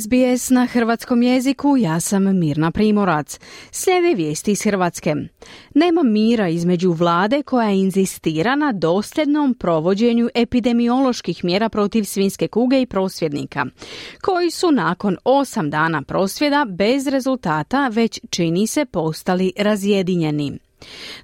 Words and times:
SBS 0.00 0.50
na 0.50 0.66
hrvatskom 0.66 1.22
jeziku, 1.22 1.76
ja 1.76 2.00
sam 2.00 2.38
Mirna 2.38 2.70
Primorac. 2.70 3.40
Slijede 3.70 4.14
vijesti 4.14 4.52
iz 4.52 4.62
Hrvatske. 4.62 5.14
Nema 5.74 6.02
mira 6.02 6.48
između 6.48 6.92
vlade 6.92 7.42
koja 7.42 7.70
inzistira 7.70 8.56
na 8.56 8.72
dosljednom 8.72 9.54
provođenju 9.54 10.28
epidemioloških 10.34 11.44
mjera 11.44 11.68
protiv 11.68 12.04
svinske 12.04 12.48
kuge 12.48 12.80
i 12.80 12.86
prosvjednika, 12.86 13.66
koji 14.22 14.50
su 14.50 14.70
nakon 14.70 15.16
osam 15.24 15.70
dana 15.70 16.02
prosvjeda 16.02 16.66
bez 16.68 17.06
rezultata 17.06 17.88
već 17.88 18.20
čini 18.30 18.66
se 18.66 18.84
postali 18.84 19.52
razjedinjeni. 19.58 20.58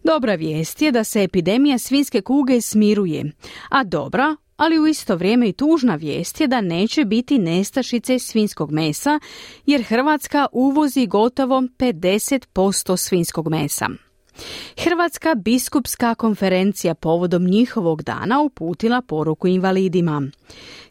Dobra 0.04 0.34
vijest 0.34 0.82
je 0.82 0.92
da 0.92 1.04
se 1.04 1.22
epidemija 1.22 1.78
svinske 1.78 2.20
kuge 2.20 2.60
smiruje, 2.60 3.32
a 3.70 3.84
dobra 3.84 4.36
ali 4.58 4.78
u 4.78 4.86
isto 4.86 5.16
vrijeme 5.16 5.48
i 5.48 5.52
tužna 5.52 5.94
vijest 5.94 6.40
je 6.40 6.46
da 6.46 6.60
neće 6.60 7.04
biti 7.04 7.38
nestašice 7.38 8.18
svinskog 8.18 8.72
mesa, 8.72 9.20
jer 9.66 9.82
Hrvatska 9.82 10.46
uvozi 10.52 11.06
gotovo 11.06 11.60
50% 11.60 12.96
svinskog 12.96 13.48
mesa. 13.48 13.88
Hrvatska 14.78 15.34
biskupska 15.34 16.14
konferencija 16.14 16.94
povodom 16.94 17.44
njihovog 17.44 18.02
dana 18.02 18.40
uputila 18.40 19.02
poruku 19.02 19.46
invalidima. 19.46 20.22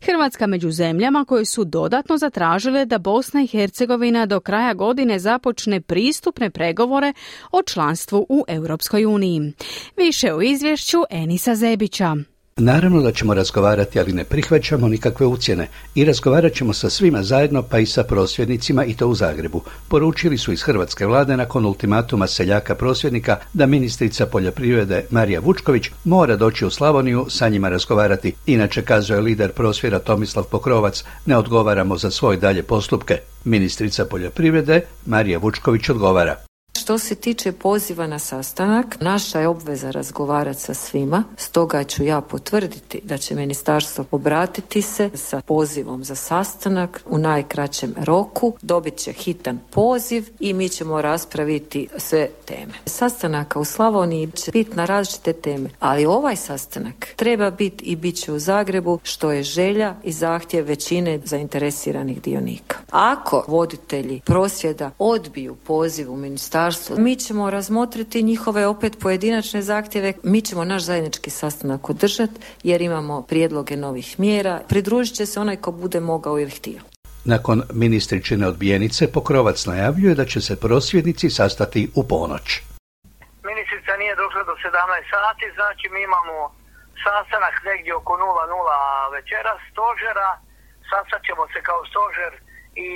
Hrvatska 0.01 0.47
među 0.47 0.71
zemljama 0.71 1.25
koje 1.25 1.45
su 1.45 1.63
dodatno 1.63 2.17
zatražile 2.17 2.85
da 2.85 2.97
Bosna 2.97 3.41
i 3.41 3.47
Hercegovina 3.47 4.25
do 4.25 4.39
kraja 4.39 4.73
godine 4.73 5.19
započne 5.19 5.81
pristupne 5.81 6.49
pregovore 6.49 7.13
o 7.51 7.61
članstvu 7.63 8.25
u 8.29 8.43
Europskoj 8.47 9.05
uniji. 9.05 9.53
Više 9.97 10.33
u 10.33 10.41
izvješću 10.41 10.97
Enisa 11.09 11.55
Zebića. 11.55 12.15
Naravno 12.59 13.01
da 13.01 13.11
ćemo 13.11 13.33
razgovarati, 13.33 13.99
ali 13.99 14.13
ne 14.13 14.23
prihvaćamo 14.23 14.87
nikakve 14.87 15.25
ucjene 15.25 15.67
i 15.95 16.05
razgovarat 16.05 16.53
ćemo 16.53 16.73
sa 16.73 16.89
svima 16.89 17.23
zajedno, 17.23 17.61
pa 17.63 17.79
i 17.79 17.85
sa 17.85 18.03
prosvjednicima 18.03 18.85
i 18.85 18.93
to 18.93 19.07
u 19.07 19.15
Zagrebu. 19.15 19.61
Poručili 19.87 20.37
su 20.37 20.51
iz 20.51 20.63
Hrvatske 20.63 21.05
vlade 21.05 21.37
nakon 21.37 21.65
ultimatuma 21.65 22.27
seljaka 22.27 22.75
prosvjednika 22.75 23.37
da 23.53 23.65
ministrica 23.65 24.25
poljoprivrede 24.25 25.05
Marija 25.09 25.39
Vučković 25.39 25.89
mora 26.03 26.35
doći 26.35 26.65
u 26.65 26.69
Slavoniju 26.69 27.25
sa 27.29 27.49
njima 27.49 27.69
razgovarati. 27.69 28.33
Inače, 28.45 28.81
kazuje 28.81 29.21
lider 29.21 29.51
prosvjera 29.51 29.99
Tomislav 29.99 30.45
Pokrovac, 30.45 31.03
ne 31.25 31.37
odgovaramo 31.37 31.97
za 31.97 32.11
svoje 32.11 32.37
dalje 32.37 32.63
postupke. 32.63 33.19
Ministrica 33.43 34.05
poljoprivrede 34.05 34.81
Marija 35.05 35.39
Vučković 35.39 35.89
odgovara. 35.89 36.46
Što 36.87 36.97
se 36.97 37.15
tiče 37.15 37.51
poziva 37.51 38.07
na 38.07 38.19
sastanak, 38.19 38.97
naša 39.01 39.39
je 39.39 39.47
obveza 39.47 39.91
razgovarati 39.91 40.61
sa 40.61 40.73
svima, 40.73 41.23
stoga 41.37 41.83
ću 41.83 42.03
ja 42.03 42.21
potvrditi 42.21 43.01
da 43.03 43.17
će 43.17 43.35
ministarstvo 43.35 44.05
obratiti 44.11 44.81
se 44.81 45.09
sa 45.13 45.41
pozivom 45.41 46.03
za 46.03 46.15
sastanak 46.15 47.03
u 47.05 47.17
najkraćem 47.17 47.95
roku, 47.97 48.53
dobit 48.61 48.95
će 48.95 49.11
hitan 49.11 49.59
poziv 49.71 50.29
i 50.39 50.53
mi 50.53 50.69
ćemo 50.69 51.01
raspraviti 51.01 51.87
sve 51.97 52.29
teme. 52.45 52.73
Sastanaka 52.85 53.59
u 53.59 53.65
Slavoniji 53.65 54.31
će 54.31 54.51
biti 54.51 54.75
na 54.75 54.85
različite 54.85 55.33
teme, 55.33 55.69
ali 55.79 56.05
ovaj 56.05 56.35
sastanak 56.35 57.07
treba 57.15 57.51
biti 57.51 57.85
i 57.85 57.95
bit 57.95 58.15
će 58.15 58.31
u 58.31 58.39
Zagrebu, 58.39 58.99
što 59.03 59.31
je 59.31 59.43
želja 59.43 59.95
i 60.03 60.11
zahtjev 60.11 60.65
većine 60.65 61.19
zainteresiranih 61.25 62.21
dionika. 62.21 62.77
Ako 62.91 63.45
voditelji 63.47 64.21
prosvjeda 64.25 64.91
odbiju 64.99 65.55
poziv 65.55 66.13
u 66.13 66.15
ministarstvo 66.15 66.76
mi 66.97 67.15
ćemo 67.15 67.49
razmotriti 67.49 68.23
njihove 68.23 68.67
opet 68.67 68.97
pojedinačne 69.01 69.61
zahtjeve. 69.61 70.13
Mi 70.23 70.41
ćemo 70.41 70.65
naš 70.65 70.83
zajednički 70.83 71.29
sastanak 71.29 71.89
održati 71.89 72.39
jer 72.63 72.81
imamo 72.81 73.21
prijedloge 73.21 73.75
novih 73.77 74.19
mjera. 74.19 74.61
Pridružit 74.69 75.15
će 75.15 75.25
se 75.25 75.39
onaj 75.39 75.55
ko 75.55 75.71
bude 75.71 75.99
mogao 75.99 76.39
ili 76.39 76.51
htio. 76.51 76.79
Nakon 77.25 77.63
ministričine 77.73 78.47
odbijenice 78.47 79.11
Pokrovac 79.11 79.65
najavljuje 79.65 80.15
da 80.15 80.25
će 80.25 80.39
se 80.41 80.59
prosvjednici 80.59 81.29
sastati 81.29 81.89
u 81.95 82.01
ponoć. 82.07 82.45
Ministrica 83.51 83.93
nije 84.01 84.13
došla 84.23 84.43
do 84.49 84.55
17 84.63 85.13
sati, 85.13 85.45
znači 85.57 85.85
mi 85.93 85.99
imamo 86.09 86.35
sastanak 87.05 87.55
negdje 87.69 87.91
oko 87.95 88.13
00 88.13 89.13
večera 89.15 89.53
stožera, 89.69 90.29
sastat 90.91 91.21
ćemo 91.27 91.43
se 91.53 91.59
kao 91.69 91.81
stožer 91.91 92.31
i 92.87 92.89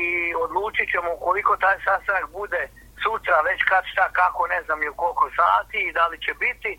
odlučit 0.46 0.88
ćemo 0.94 1.10
koliko 1.26 1.52
taj 1.64 1.78
sastanak 1.88 2.26
bude 2.40 2.62
sutra 3.04 3.38
već 3.50 3.60
kad 3.72 3.84
šta 3.92 4.06
kako 4.22 4.42
ne 4.54 4.60
znam 4.66 4.84
i 4.84 4.90
u 4.90 4.96
koliko 5.02 5.26
sati 5.40 5.80
i 5.84 5.94
da 5.98 6.08
li 6.08 6.18
će 6.26 6.34
biti. 6.46 6.72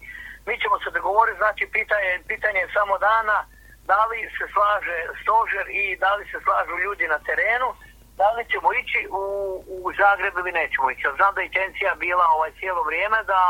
Mi 0.47 0.55
ćemo 0.63 0.77
se 0.85 0.91
dogovoriti, 0.97 1.43
znači 1.43 1.65
pitanje, 1.77 2.11
pitanje 2.33 2.61
je 2.63 2.75
samo 2.79 2.95
dana 2.99 3.39
da 3.91 4.01
li 4.11 4.21
se 4.37 4.45
slaže 4.55 4.99
stožer 5.23 5.65
i 5.83 5.97
da 6.03 6.11
li 6.15 6.25
se 6.31 6.39
slažu 6.45 6.75
ljudi 6.85 7.05
na 7.15 7.19
terenu, 7.29 7.69
da 8.21 8.29
li 8.37 8.43
ćemo 8.53 8.69
ići 8.81 9.01
u, 9.23 9.25
u 9.77 9.93
Zagreb 10.01 10.35
ili 10.39 10.53
nećemo 10.61 10.91
ići. 10.91 11.17
Znam 11.19 11.35
da 11.35 11.41
je 11.41 11.47
intencija 11.51 11.91
bila 12.05 12.25
ovaj 12.37 12.53
cijelo 12.59 12.83
vrijeme 12.83 13.19
da 13.33 13.41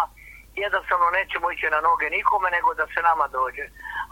jednostavno 0.64 1.06
nećemo 1.18 1.46
ići 1.50 1.66
na 1.74 1.80
noge 1.88 2.06
nikome 2.18 2.48
nego 2.56 2.74
da 2.74 2.86
se 2.86 3.00
nama 3.08 3.26
dođe. 3.38 3.64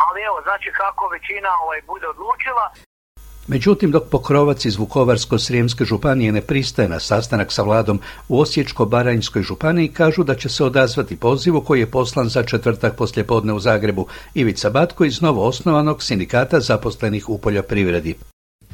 Ali 0.06 0.18
evo, 0.28 0.38
znači 0.46 0.68
kako 0.72 1.08
većina 1.08 1.50
ovaj 1.64 1.80
bude 1.90 2.06
odlučila, 2.08 2.64
Međutim, 3.50 3.90
dok 3.90 4.04
pokrovac 4.10 4.64
iz 4.64 4.76
Vukovarsko-Srijemske 4.76 5.84
županije 5.84 6.32
ne 6.32 6.40
pristaje 6.40 6.88
na 6.88 7.00
sastanak 7.00 7.52
sa 7.52 7.62
vladom 7.62 8.00
u 8.28 8.40
Osječko-Baranjskoj 8.40 9.42
županiji, 9.42 9.88
kažu 9.88 10.24
da 10.24 10.34
će 10.34 10.48
se 10.48 10.64
odazvati 10.64 11.16
pozivu 11.16 11.60
koji 11.60 11.80
je 11.80 11.90
poslan 11.90 12.28
za 12.28 12.42
četvrtak 12.42 12.96
poslijepodne 12.96 13.52
u 13.52 13.60
Zagrebu. 13.60 14.06
Ivica 14.34 14.70
Batko 14.70 15.04
iz 15.04 15.20
novo 15.20 15.46
osnovanog 15.46 16.02
sindikata 16.02 16.60
zaposlenih 16.60 17.28
u 17.28 17.38
poljoprivredi 17.38 18.14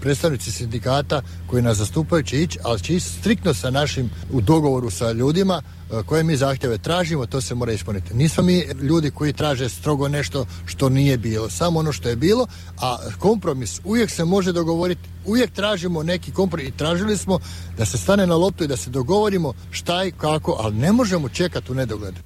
predstavnici 0.06 0.53
sindikata 0.53 1.22
koji 1.47 1.62
nas 1.62 1.77
zastupaju 1.77 2.22
će 2.22 2.43
ići, 2.43 2.59
ali 2.62 2.81
će 2.81 2.94
ići 2.94 3.06
striktno 3.06 3.55
sa 3.55 3.71
našim 3.71 4.11
u 4.33 4.41
dogovoru 4.41 4.91
sa 4.91 5.12
ljudima 5.12 5.62
e, 5.62 6.03
koje 6.03 6.22
mi 6.22 6.37
zahtjeve 6.37 6.78
tražimo, 6.78 7.27
to 7.27 7.41
se 7.41 7.55
mora 7.55 7.72
ispuniti. 7.72 8.15
Nismo 8.15 8.43
mi 8.43 8.65
ljudi 8.83 9.11
koji 9.11 9.33
traže 9.33 9.69
strogo 9.69 10.09
nešto 10.09 10.47
što 10.66 10.89
nije 10.89 11.19
bilo, 11.19 11.50
samo 11.50 11.78
ono 11.78 11.93
što 11.93 12.09
je 12.09 12.16
bilo, 12.16 12.47
a 12.81 12.97
kompromis 13.19 13.81
uvijek 13.84 14.11
se 14.11 14.25
može 14.25 14.53
dogovoriti, 14.53 15.09
uvijek 15.25 15.50
tražimo 15.53 16.03
neki 16.03 16.33
kompromis 16.33 16.69
i 16.69 16.77
tražili 16.77 17.16
smo 17.16 17.39
da 17.78 17.84
se 17.84 17.99
stane 17.99 18.27
na 18.27 18.37
loptu 18.37 18.65
i 18.65 18.69
da 18.69 18.77
se 18.77 18.91
dogovorimo 18.91 19.53
šta 19.71 20.05
i 20.05 20.11
kako, 20.11 20.56
ali 20.61 20.77
ne 20.77 20.93
možemo 20.93 21.28
čekati 21.28 21.72
u 21.72 21.75
nedogled. 21.75 22.25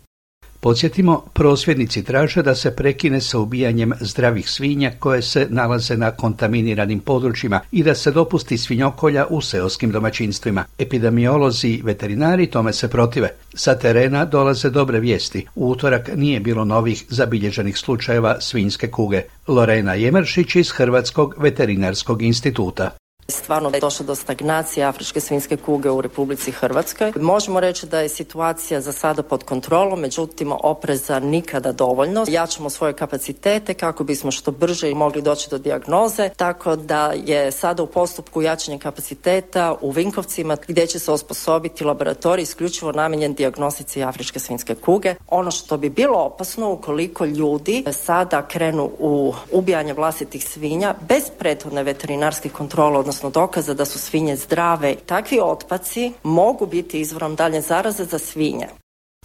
Podsjetimo, 0.63 1.23
prosvjednici 1.33 2.05
traže 2.05 2.43
da 2.43 2.55
se 2.55 2.77
prekine 2.77 3.21
sa 3.21 3.39
ubijanjem 3.39 3.93
zdravih 4.01 4.51
svinja 4.51 4.93
koje 4.99 5.23
se 5.23 5.47
nalaze 5.51 5.97
na 5.97 6.11
kontaminiranim 6.11 7.01
područjima 7.01 7.61
i 7.73 7.83
da 7.83 7.95
se 7.95 8.11
dopusti 8.11 8.59
svinjokolja 8.59 9.27
u 9.31 9.41
seoskim 9.41 9.91
domaćinstvima. 9.91 10.65
Epidemiolozi 10.79 11.69
i 11.69 11.83
veterinari 11.85 12.47
tome 12.47 12.73
se 12.73 12.89
protive. 12.89 13.31
Sa 13.55 13.79
terena 13.79 14.25
dolaze 14.25 14.71
dobre 14.71 15.01
vijesti. 15.01 15.47
U 15.55 15.71
utorak 15.71 16.11
nije 16.17 16.41
bilo 16.41 16.65
novih 16.65 17.05
zabilježenih 17.09 17.79
slučajeva 17.79 18.41
svinjske 18.41 18.91
kuge. 18.91 19.23
Lorena 19.49 19.95
Jemeršić 19.95 20.57
iz 20.57 20.71
Hrvatskog 20.71 21.35
veterinarskog 21.39 22.23
instituta. 22.23 22.91
Stvarno 23.29 23.71
je 23.75 23.81
došlo 23.81 24.07
do 24.07 24.15
stagnacije 24.15 24.87
afričke 24.87 25.21
svinske 25.21 25.57
kuge 25.57 25.91
u 25.91 26.01
Republici 26.01 26.53
Hrvatskoj. 26.53 27.13
Možemo 27.17 27.61
reći 27.61 27.87
da 27.87 28.01
je 28.01 28.09
situacija 28.09 28.81
za 28.81 28.93
sada 28.93 29.23
pod 29.23 29.45
kontrolom, 29.45 30.01
međutim 30.01 30.53
opreza 30.63 31.21
nikada 31.21 31.73
dovoljno. 31.73 32.25
Jačamo 32.29 32.71
svoje 32.71 32.93
kapacitete 32.93 33.75
kako 33.75 34.05
bismo 34.05 34.31
što 34.31 34.51
brže 34.51 34.95
mogli 34.95 35.23
doći 35.23 35.51
do 35.51 35.59
dijagnoze, 35.59 36.29
tako 36.37 36.77
da 36.77 37.13
je 37.13 37.53
sada 37.53 37.83
u 37.83 37.87
postupku 37.87 38.43
jačanja 38.43 38.79
kapaciteta 38.79 39.75
u 39.81 39.91
Vinkovcima 39.91 40.57
gdje 40.69 40.87
će 40.87 40.99
se 40.99 41.13
osposobiti 41.13 41.85
laboratorij 41.85 42.43
isključivo 42.43 42.93
namijenjen 42.93 43.35
dijagnostici 43.35 44.03
afričke 44.03 44.39
svinske 44.39 44.75
kuge. 44.75 45.15
Ono 45.29 45.51
što 45.51 45.77
bi 45.77 45.91
bilo 45.91 46.19
opasno 46.19 46.73
ukoliko 46.73 47.25
ljudi 47.25 47.85
sada 47.93 48.49
krenu 48.49 48.91
u 48.99 49.35
ubijanje 49.53 49.93
vlastitih 49.93 50.45
svinja 50.45 50.95
bez 51.09 51.23
prethodne 51.39 51.83
veterinarske 51.83 52.49
kontrole, 52.49 52.99
odnosno 52.99 53.20
odnosno 53.21 53.41
dokaza 53.41 53.75
da 53.75 53.85
su 53.85 53.99
svinje 53.99 54.37
zdrave. 54.37 54.95
Takvi 55.07 55.39
otpaci 55.43 56.13
mogu 56.23 56.67
biti 56.67 57.01
izvorom 57.01 57.35
dalje 57.35 57.61
zaraze 57.61 58.05
za 58.05 58.19
svinje. 58.19 58.67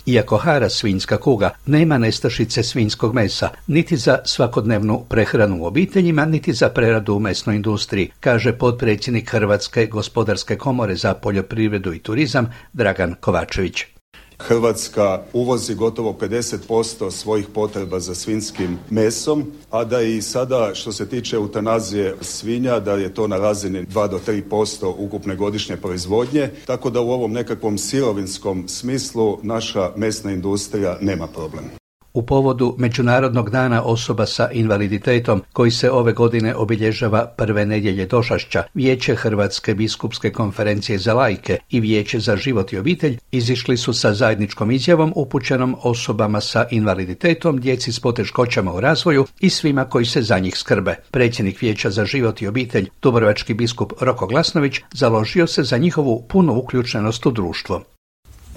Iako 0.06 0.38
hara 0.38 0.70
svinjska 0.70 1.18
kuga 1.18 1.50
nema 1.66 1.98
nestašice 1.98 2.64
svinjskog 2.64 3.14
mesa, 3.14 3.50
niti 3.68 3.98
za 3.98 4.20
svakodnevnu 4.26 5.06
prehranu 5.10 5.62
u 5.62 5.66
obiteljima, 5.66 6.26
niti 6.26 6.54
za 6.54 6.70
preradu 6.70 7.16
u 7.16 7.20
mesnoj 7.20 7.56
industriji, 7.56 8.12
kaže 8.20 8.58
potpredsjednik 8.58 9.30
Hrvatske 9.30 9.86
gospodarske 9.86 10.58
komore 10.58 10.96
za 10.96 11.14
poljoprivredu 11.14 11.94
i 11.94 12.00
turizam 12.00 12.54
Dragan 12.74 13.16
Kovačević. 13.22 13.95
Hrvatska 14.40 15.22
uvozi 15.34 15.76
gotovo 15.76 16.14
50% 16.22 17.12
svojih 17.12 17.48
potreba 17.54 18.00
za 18.00 18.16
svinskim 18.16 18.78
mesom, 18.90 19.52
a 19.72 19.84
da 19.84 20.02
i 20.02 20.22
sada 20.22 20.72
što 20.74 20.92
se 20.92 21.10
tiče 21.10 21.36
eutanazije 21.36 22.16
svinja, 22.22 22.80
da 22.80 22.94
je 22.94 23.14
to 23.14 23.28
na 23.28 23.38
razini 23.38 23.86
2 23.86 24.10
do 24.10 24.20
3% 24.28 24.94
ukupne 24.98 25.36
godišnje 25.36 25.78
proizvodnje, 25.78 26.50
tako 26.66 26.90
da 26.90 27.02
u 27.02 27.12
ovom 27.12 27.32
nekakvom 27.32 27.78
sirovinskom 27.78 28.68
smislu 28.68 29.40
naša 29.44 29.92
mesna 29.96 30.32
industrija 30.32 30.98
nema 31.02 31.28
problem 31.28 31.85
u 32.16 32.22
povodu 32.22 32.76
Međunarodnog 32.78 33.50
dana 33.50 33.84
osoba 33.84 34.26
sa 34.26 34.50
invaliditetom 34.52 35.44
koji 35.54 35.72
se 35.72 35.92
ove 35.92 36.14
godine 36.14 36.56
obilježava 36.56 37.26
prve 37.38 37.66
nedjelje 37.66 38.06
došašća, 38.06 38.64
Vijeće 38.74 39.16
Hrvatske 39.16 39.76
biskupske 39.76 40.32
konferencije 40.32 40.98
za 40.98 41.14
lajke 41.14 41.58
i 41.70 41.80
Vijeće 41.80 42.20
za 42.20 42.38
život 42.38 42.74
i 42.74 42.78
obitelj 42.78 43.18
izišli 43.32 43.78
su 43.78 43.94
sa 43.94 44.14
zajedničkom 44.14 44.72
izjavom 44.72 45.14
upućenom 45.16 45.76
osobama 45.84 46.42
sa 46.42 46.66
invaliditetom, 46.72 47.60
djeci 47.60 47.92
s 47.92 48.00
poteškoćama 48.00 48.74
u 48.74 48.80
razvoju 48.80 49.26
i 49.40 49.50
svima 49.50 49.86
koji 49.86 50.06
se 50.06 50.22
za 50.22 50.40
njih 50.40 50.58
skrbe. 50.58 50.96
Predsjednik 51.12 51.62
Vijeća 51.62 51.90
za 51.90 52.06
život 52.06 52.42
i 52.42 52.48
obitelj, 52.48 52.90
Dubrovački 53.02 53.54
biskup 53.54 53.94
Roko 54.02 54.28
Glasnović, 54.28 54.80
založio 54.94 55.48
se 55.48 55.64
za 55.64 55.78
njihovu 55.78 56.24
punu 56.30 56.54
uključenost 56.54 57.26
u 57.26 57.32
društvo. 57.32 57.95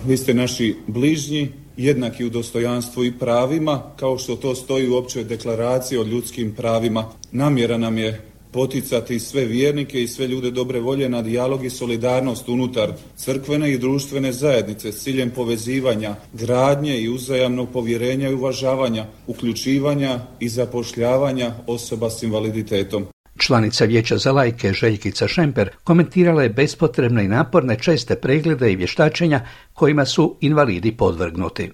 Vi 0.07 0.17
ste 0.17 0.35
naši 0.35 0.77
bližnji, 0.87 1.49
jednaki 1.77 2.25
u 2.25 2.31
dostojanstvu 2.31 3.05
i 3.05 3.19
pravima, 3.19 3.83
kao 3.97 4.19
što 4.19 4.37
to 4.37 4.55
stoji 4.55 4.89
u 4.89 4.97
općoj 4.97 5.25
deklaraciji 5.25 5.99
o 5.99 6.05
ljudskim 6.05 6.55
pravima. 6.55 7.11
Namjera 7.33 7.79
nam 7.79 7.99
je 7.99 8.21
poticati 8.53 9.21
sve 9.21 9.45
vjernike 9.45 10.03
i 10.03 10.09
sve 10.09 10.27
ljude 10.27 10.51
dobre 10.51 10.81
volje 10.81 11.09
na 11.09 11.23
dijalog 11.23 11.65
i 11.65 11.71
solidarnost 11.71 12.49
unutar 12.49 12.93
crkvene 13.17 13.73
i 13.73 13.79
društvene 13.79 14.33
zajednice 14.33 14.93
s 14.93 15.03
ciljem 15.03 15.31
povezivanja, 15.31 16.15
gradnje 16.33 17.01
i 17.01 17.09
uzajamnog 17.09 17.69
povjerenja 17.73 18.29
i 18.29 18.35
uvažavanja, 18.35 19.07
uključivanja 19.27 20.21
i 20.41 20.49
zapošljavanja 20.49 21.55
osoba 21.67 22.11
s 22.11 22.23
invaliditetom. 22.23 23.07
Članica 23.39 23.85
Vijeća 23.85 24.19
za 24.19 24.33
lajke 24.33 24.73
Željkica 24.73 25.29
Šemper 25.29 25.71
komentirala 25.85 26.43
je 26.43 26.49
bespotrebne 26.49 27.25
i 27.25 27.29
naporne 27.29 27.79
česte 27.79 28.17
preglede 28.17 28.73
i 28.73 28.77
vještačenja 28.77 29.41
kojima 29.73 30.05
su 30.05 30.37
invalidi 30.41 30.97
podvrgnuti. 30.97 31.71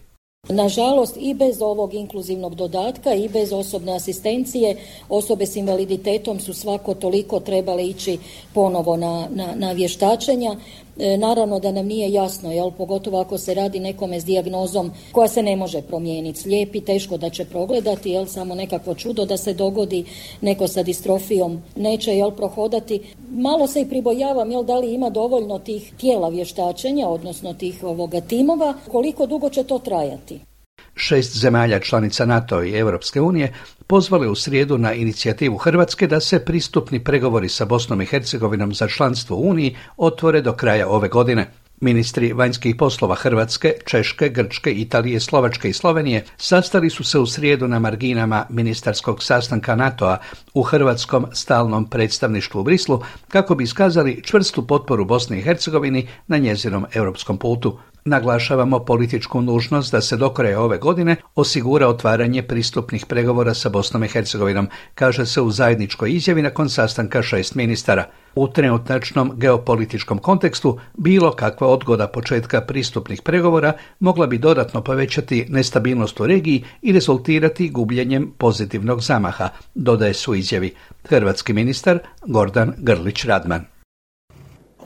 Nažalost 0.48 1.16
i 1.20 1.34
bez 1.34 1.62
ovog 1.62 1.94
inkluzivnog 1.94 2.54
dodatka 2.54 3.14
i 3.14 3.28
bez 3.28 3.52
osobne 3.52 3.96
asistencije 3.96 4.76
osobe 5.08 5.46
s 5.46 5.56
invaliditetom 5.56 6.40
su 6.40 6.54
svako 6.54 6.94
toliko 6.94 7.40
trebale 7.40 7.86
ići 7.86 8.18
ponovo 8.54 8.96
na, 8.96 9.28
na, 9.30 9.54
na 9.54 9.72
vještačenja. 9.72 10.56
E, 10.98 11.16
naravno 11.16 11.58
da 11.60 11.72
nam 11.72 11.86
nije 11.86 12.12
jasno, 12.12 12.52
jel, 12.52 12.70
pogotovo 12.70 13.20
ako 13.20 13.38
se 13.38 13.54
radi 13.54 13.80
nekome 13.80 14.20
s 14.20 14.24
dijagnozom 14.24 14.90
koja 15.12 15.28
se 15.28 15.42
ne 15.42 15.56
može 15.56 15.82
promijeniti. 15.82 16.40
Slijepi 16.40 16.80
teško 16.80 17.16
da 17.16 17.30
će 17.30 17.44
progledati, 17.44 18.10
jel, 18.10 18.26
samo 18.26 18.54
nekakvo 18.54 18.94
čudo 18.94 19.24
da 19.24 19.36
se 19.36 19.54
dogodi, 19.54 20.04
neko 20.40 20.68
sa 20.68 20.82
distrofijom 20.82 21.62
neće, 21.76 22.16
jel, 22.16 22.30
prohodati. 22.30 23.00
Malo 23.30 23.66
se 23.66 23.80
i 23.80 23.88
pribojavam, 23.88 24.50
jel, 24.50 24.64
da 24.64 24.78
li 24.78 24.94
ima 24.94 25.10
dovoljno 25.10 25.58
tih 25.58 25.92
tijela 26.00 26.28
vještačenja, 26.28 27.08
odnosno 27.08 27.54
tih 27.54 27.84
ovoga 27.84 28.20
timova, 28.20 28.74
koliko 28.90 29.26
dugo 29.26 29.50
će 29.50 29.64
to 29.64 29.78
trajati. 29.78 30.53
Šest 30.96 31.36
zemalja 31.36 31.80
članica 31.80 32.26
NATO 32.26 32.62
i 32.62 32.78
Europske 32.78 33.20
unije 33.20 33.52
pozvali 33.86 34.28
u 34.28 34.34
srijedu 34.34 34.78
na 34.78 34.92
inicijativu 34.92 35.56
Hrvatske 35.56 36.06
da 36.06 36.20
se 36.20 36.44
pristupni 36.44 37.04
pregovori 37.04 37.48
sa 37.48 37.64
Bosnom 37.64 38.00
i 38.00 38.06
Hercegovinom 38.06 38.74
za 38.74 38.88
članstvo 38.88 39.36
Uniji 39.36 39.76
otvore 39.96 40.40
do 40.40 40.52
kraja 40.52 40.88
ove 40.88 41.08
godine. 41.08 41.50
Ministri 41.80 42.32
vanjskih 42.32 42.76
poslova 42.76 43.14
Hrvatske, 43.14 43.72
Češke, 43.86 44.28
Grčke, 44.28 44.72
Italije, 44.72 45.20
Slovačke 45.20 45.68
i 45.68 45.72
Slovenije 45.72 46.24
sastali 46.36 46.90
su 46.90 47.04
se 47.04 47.18
u 47.18 47.26
srijedu 47.26 47.68
na 47.68 47.78
marginama 47.78 48.46
ministarskog 48.50 49.22
sastanka 49.22 49.76
NATO-a 49.76 50.16
u 50.54 50.62
Hrvatskom 50.62 51.26
stalnom 51.32 51.90
predstavništvu 51.90 52.60
u 52.60 52.64
Brislu 52.64 53.02
kako 53.28 53.54
bi 53.54 53.64
iskazali 53.64 54.22
čvrstu 54.22 54.66
potporu 54.66 55.04
Bosni 55.04 55.38
i 55.38 55.42
Hercegovini 55.42 56.08
na 56.26 56.38
njezinom 56.38 56.86
europskom 56.94 57.38
putu. 57.38 57.78
Naglašavamo 58.06 58.78
političku 58.78 59.40
nužnost 59.40 59.92
da 59.92 60.00
se 60.00 60.16
do 60.16 60.28
kraja 60.30 60.60
ove 60.60 60.78
godine 60.78 61.16
osigura 61.34 61.88
otvaranje 61.88 62.42
pristupnih 62.42 63.06
pregovora 63.06 63.54
sa 63.54 63.68
Bosnom 63.68 64.04
i 64.04 64.08
Hercegovinom, 64.08 64.68
kaže 64.94 65.26
se 65.26 65.40
u 65.40 65.50
zajedničkoj 65.50 66.12
izjavi 66.12 66.42
nakon 66.42 66.70
sastanka 66.70 67.22
šest 67.22 67.54
ministara. 67.54 68.04
U 68.34 68.48
trenutačnom 68.48 69.32
geopolitičkom 69.36 70.18
kontekstu 70.18 70.78
bilo 70.94 71.32
kakva 71.32 71.68
odgoda 71.68 72.08
početka 72.08 72.60
pristupnih 72.60 73.22
pregovora 73.22 73.72
mogla 74.00 74.26
bi 74.26 74.38
dodatno 74.38 74.82
povećati 74.82 75.46
nestabilnost 75.48 76.20
u 76.20 76.26
regiji 76.26 76.64
i 76.82 76.92
rezultirati 76.92 77.68
gubljenjem 77.68 78.32
pozitivnog 78.38 79.02
zamaha, 79.02 79.48
dodaje 79.74 80.14
su 80.14 80.34
izjavi 80.34 80.74
hrvatski 81.08 81.52
ministar 81.52 81.98
Gordan 82.26 82.74
Grlić 82.78 83.24
Radman. 83.24 83.64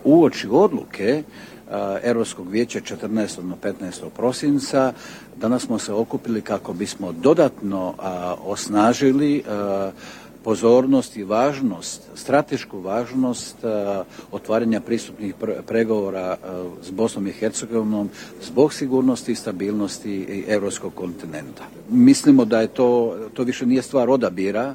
Uoči 0.04 0.48
odluke 0.50 1.22
Europskog 2.02 2.50
vijeća 2.50 2.80
14. 2.80 3.40
do 3.40 3.56
15. 3.62 4.08
prosinca. 4.16 4.92
Danas 5.36 5.62
smo 5.62 5.78
se 5.78 5.92
okupili 5.92 6.40
kako 6.40 6.72
bismo 6.72 7.12
dodatno 7.12 7.94
osnažili 8.44 9.44
pozornost 10.44 11.16
i 11.16 11.24
važnost, 11.24 12.02
stratešku 12.14 12.80
važnost 12.80 13.56
otvaranja 14.32 14.80
pristupnih 14.80 15.34
pregovora 15.66 16.36
s 16.82 16.90
Bosnom 16.90 17.26
i 17.26 17.32
Hercegovinom 17.32 18.10
zbog 18.42 18.72
sigurnosti 18.72 19.32
i 19.32 19.34
stabilnosti 19.34 20.44
europskog 20.48 20.94
kontinenta. 20.94 21.64
Mislimo 21.90 22.44
da 22.44 22.60
je 22.60 22.68
to, 22.68 23.16
to 23.34 23.42
više 23.42 23.66
nije 23.66 23.82
stvar 23.82 24.10
odabira, 24.10 24.74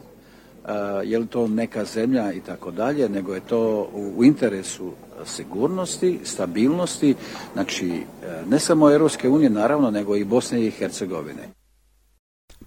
je 1.03 1.19
li 1.19 1.27
to 1.27 1.47
neka 1.47 1.85
zemlja 1.85 2.33
i 2.33 2.39
tako 2.39 2.71
dalje, 2.71 3.09
nego 3.09 3.33
je 3.33 3.41
to 3.41 3.89
u 4.15 4.23
interesu 4.23 4.91
sigurnosti, 5.25 6.19
stabilnosti, 6.23 7.15
znači 7.53 7.89
e, 7.89 8.01
ne 8.49 8.59
samo 8.59 8.91
Europske 8.91 9.29
unije 9.29 9.49
naravno, 9.49 9.91
nego 9.91 10.15
i 10.15 10.23
Bosne 10.23 10.65
i 10.65 10.71
Hercegovine. 10.71 11.62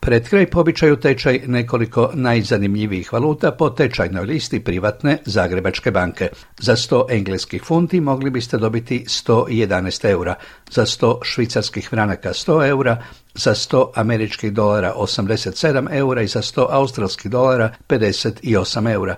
Pred 0.00 0.28
kraj 0.28 0.46
po 0.50 0.60
običaju 0.60 0.96
tečaj 0.96 1.40
nekoliko 1.46 2.10
najzanimljivijih 2.14 3.12
valuta 3.12 3.50
po 3.52 3.70
tečajnoj 3.70 4.26
listi 4.26 4.60
privatne 4.64 5.18
Zagrebačke 5.24 5.90
banke. 5.90 6.28
Za 6.58 6.76
100 6.76 7.04
engleskih 7.10 7.62
funti 7.64 8.00
mogli 8.00 8.30
biste 8.30 8.58
dobiti 8.58 9.04
111 9.08 10.10
eura, 10.10 10.34
za 10.70 10.86
100 10.86 11.18
švicarskih 11.22 11.88
franaka 11.88 12.28
100 12.28 12.68
eura, 12.68 13.02
za 13.34 13.54
100 13.54 13.90
američkih 13.94 14.52
dolara 14.52 14.94
87 14.96 15.88
eura 15.90 16.22
i 16.22 16.26
za 16.26 16.42
100 16.42 16.66
australskih 16.70 17.30
dolara 17.30 17.72
58 17.88 18.92
eura. 18.92 19.16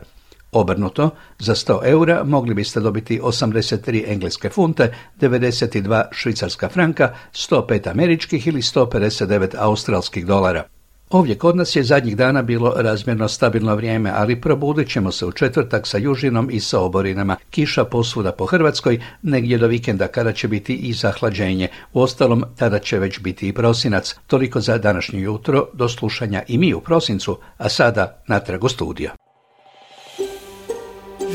Obrnuto, 0.53 1.11
za 1.39 1.55
100 1.55 1.81
eura 1.85 2.25
mogli 2.25 2.55
biste 2.55 2.81
dobiti 2.81 3.21
83 3.21 4.05
engleske 4.06 4.50
funte, 4.50 4.95
92 5.21 6.05
švicarska 6.12 6.69
franka, 6.69 7.14
105 7.33 7.90
američkih 7.90 8.47
ili 8.47 8.62
159 8.62 9.55
australskih 9.59 10.26
dolara. 10.26 10.64
Ovdje 11.11 11.38
kod 11.38 11.57
nas 11.57 11.76
je 11.76 11.83
zadnjih 11.83 12.17
dana 12.17 12.43
bilo 12.43 12.75
razmjerno 12.76 13.28
stabilno 13.28 13.75
vrijeme, 13.75 14.12
ali 14.14 14.40
probudit 14.40 14.90
ćemo 14.90 15.12
se 15.12 15.26
u 15.26 15.33
četvrtak 15.33 15.87
sa 15.87 15.99
južinom 15.99 16.49
i 16.52 16.61
sa 16.61 16.81
oborinama. 16.81 17.37
Kiša 17.50 17.85
posvuda 17.85 18.33
po 18.33 18.47
Hrvatskoj, 18.47 19.00
negdje 19.23 19.59
do 19.59 19.67
vikenda 19.67 20.07
kada 20.07 20.33
će 20.33 20.49
biti 20.49 20.75
i 20.75 20.93
zahlađenje. 20.93 21.69
U 21.93 22.00
ostalom, 22.00 22.45
tada 22.57 22.78
će 22.78 22.99
već 22.99 23.21
biti 23.21 23.49
i 23.49 23.52
prosinac. 23.52 24.14
Toliko 24.26 24.61
za 24.61 24.78
današnje 24.78 25.21
jutro, 25.21 25.67
do 25.73 25.88
slušanja 25.88 26.43
i 26.49 26.59
mi 26.59 26.75
u 26.75 26.81
prosincu, 26.81 27.38
a 27.59 27.69
sada 27.69 28.23
natrag 28.26 28.64
u 28.64 28.69
studio. 28.69 29.27